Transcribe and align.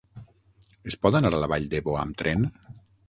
Es 0.91 0.97
pot 1.03 1.17
anar 1.19 1.33
a 1.37 1.41
la 1.43 1.49
Vall 1.53 1.67
d'Ebo 1.75 1.99
amb 2.05 2.21
tren? 2.23 2.49